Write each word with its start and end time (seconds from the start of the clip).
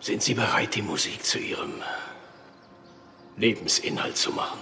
Sind 0.00 0.22
Sie 0.22 0.34
bereit, 0.34 0.74
die 0.74 0.82
Musik 0.82 1.24
zu 1.24 1.38
Ihrem 1.38 1.72
Lebensinhalt 3.36 4.16
zu 4.16 4.30
machen? 4.30 4.60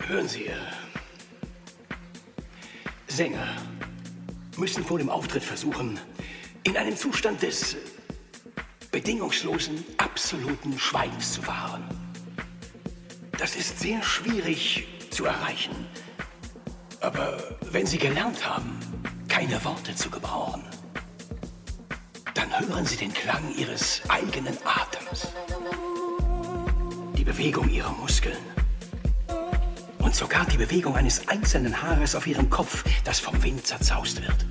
Hören 0.00 0.28
Sie, 0.28 0.46
äh, 0.46 0.56
Sänger 3.06 3.56
müssen 4.56 4.84
vor 4.84 4.98
dem 4.98 5.10
Auftritt 5.10 5.42
versuchen, 5.42 5.98
in 6.64 6.76
einem 6.76 6.96
Zustand 6.96 7.42
des 7.42 7.76
bedingungslosen, 8.90 9.84
absoluten 9.98 10.78
Schweigens 10.78 11.34
zu 11.34 11.42
verharren. 11.42 11.84
Das 13.38 13.56
ist 13.56 13.80
sehr 13.80 14.02
schwierig 14.02 14.86
zu 15.10 15.24
erreichen. 15.24 15.86
Aber 17.00 17.56
wenn 17.70 17.86
Sie 17.86 17.98
gelernt 17.98 18.46
haben, 18.48 18.78
keine 19.42 19.64
Worte 19.64 19.92
zu 19.96 20.08
gebrauchen, 20.08 20.62
dann 22.34 22.48
hören 22.60 22.86
Sie 22.86 22.96
den 22.96 23.12
Klang 23.12 23.42
Ihres 23.56 24.00
eigenen 24.08 24.56
Atems, 24.64 25.32
die 27.16 27.24
Bewegung 27.24 27.68
Ihrer 27.68 27.90
Muskeln 27.90 28.38
und 29.98 30.14
sogar 30.14 30.46
die 30.46 30.58
Bewegung 30.58 30.94
eines 30.94 31.26
einzelnen 31.26 31.82
Haares 31.82 32.14
auf 32.14 32.28
Ihrem 32.28 32.50
Kopf, 32.50 32.84
das 33.02 33.18
vom 33.18 33.42
Wind 33.42 33.66
zerzaust 33.66 34.22
wird. 34.22 34.46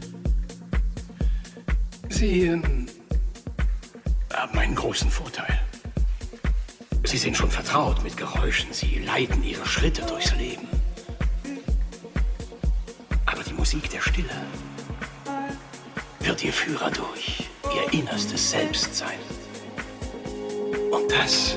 Sie 2.10 2.48
ähm, 2.48 2.88
haben 4.34 4.60
einen 4.60 4.76
großen 4.76 5.10
Vorteil. 5.10 5.58
Sie 7.06 7.18
sind 7.18 7.38
schon 7.38 7.50
vertraut 7.50 8.04
mit 8.04 8.18
Geräuschen. 8.18 8.74
Sie 8.74 9.00
leiten 9.00 9.42
Ihre 9.42 9.66
Schritte 9.66 10.02
durchs 10.02 10.36
Leben. 10.36 10.68
Aber 13.26 13.42
die 13.44 13.54
Musik 13.54 13.90
der 13.90 14.02
Stille 14.02 14.30
Ihr 16.44 16.54
Führer 16.54 16.90
durch 16.90 17.50
Ihr 17.76 17.94
innerstes 17.94 18.50
Selbst 18.50 18.96
sein. 18.96 19.20
Und 20.92 21.12
das, 21.12 21.56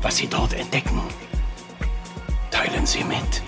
was 0.00 0.16
Sie 0.16 0.26
dort 0.26 0.54
entdecken, 0.54 1.02
teilen 2.50 2.86
Sie 2.86 3.04
mit. 3.04 3.42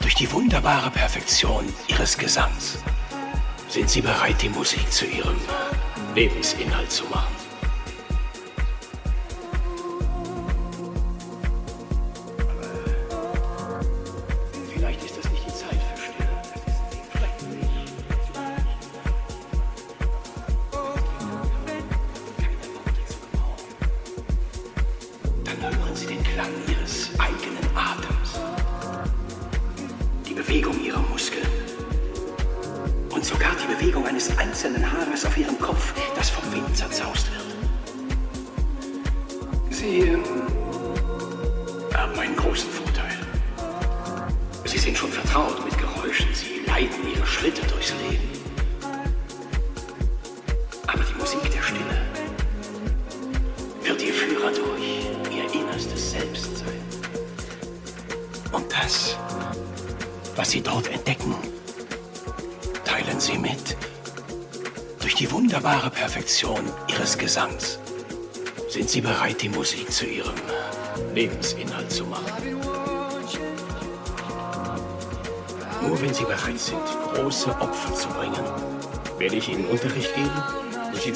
Durch 0.00 0.14
die 0.14 0.30
wunderbare 0.30 0.90
Perfektion 0.90 1.64
Ihres 1.88 2.16
Gesangs 2.16 2.78
sind 3.68 3.90
Sie 3.90 4.02
bereit, 4.02 4.40
die 4.40 4.50
Musik 4.50 4.90
zu 4.92 5.04
Ihrem 5.04 5.40
Lebensinhalt 6.14 6.92
zu 6.92 7.04
machen. 7.06 7.31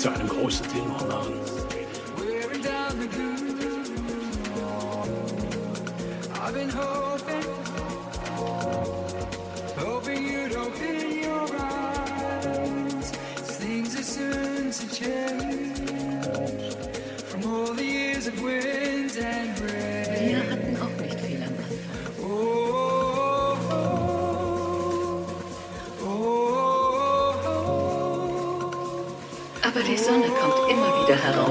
Zu 0.06 0.12
einem 0.12 0.28
großen 0.28 0.67
Tenor 0.69 1.05
machen. 1.09 1.34
I've 6.39 6.55
been 6.55 6.71
hoping, 6.71 7.06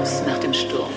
heraus 0.06 0.22
nach 0.26 0.38
dem 0.38 0.54
Sturm. 0.54 0.90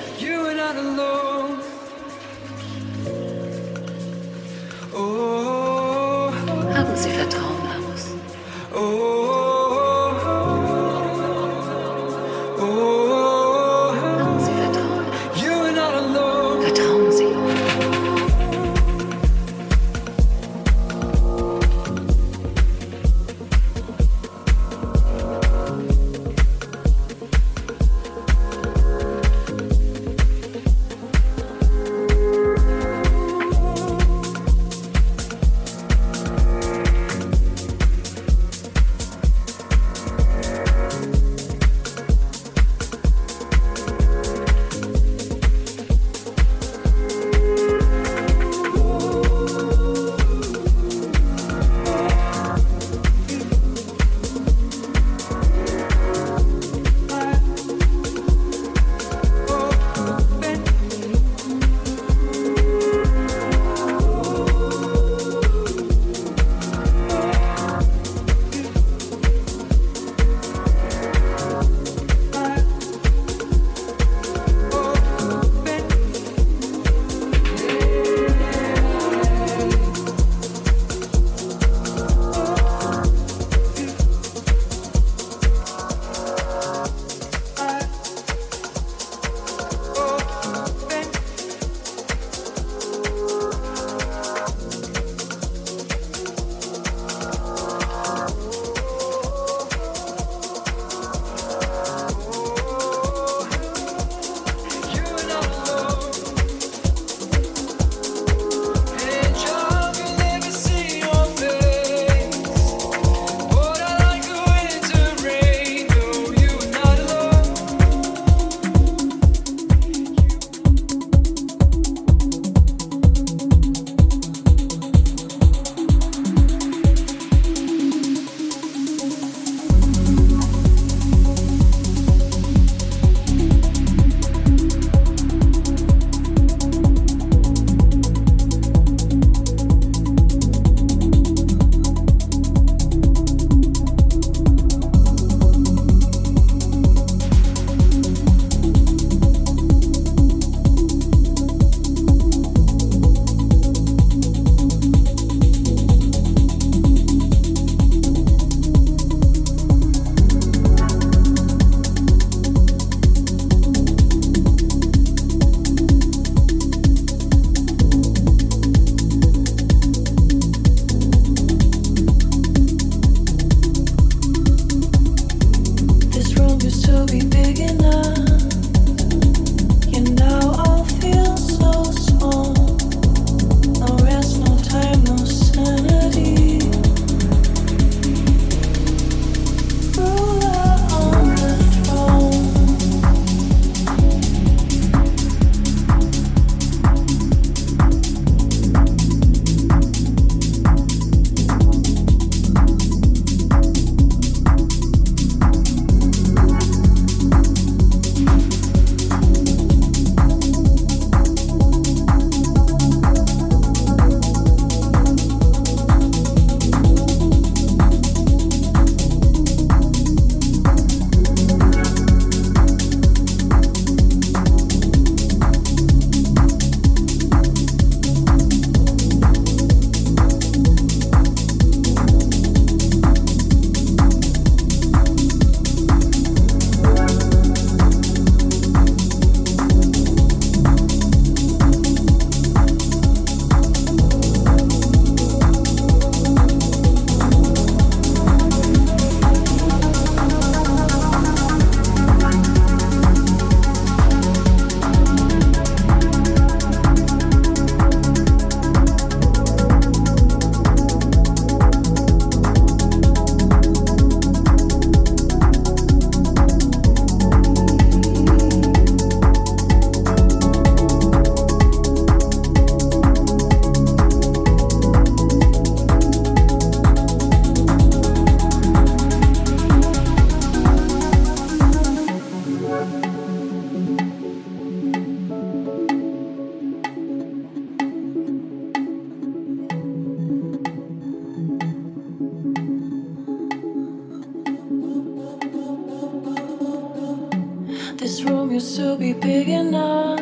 Used 298.59 298.75
to 298.75 298.97
be 298.97 299.13
big 299.13 299.47
enough. 299.47 300.19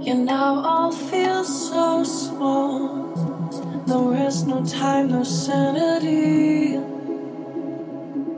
Yeah, 0.00 0.14
now 0.14 0.62
all 0.64 0.90
feels 0.90 1.50
so 1.68 2.04
small. 2.04 3.84
No 3.86 4.10
rest, 4.10 4.46
no 4.46 4.64
time, 4.64 5.10
no 5.10 5.22
sanity. 5.22 6.78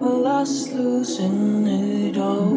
We're 0.00 0.22
lost, 0.28 0.72
losing 0.72 1.68
it 1.68 2.16
all. 2.16 2.50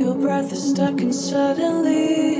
Your 0.00 0.14
breath 0.14 0.50
is 0.54 0.70
stuck, 0.70 1.02
and 1.02 1.14
suddenly, 1.14 2.39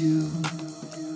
you. 0.00 1.13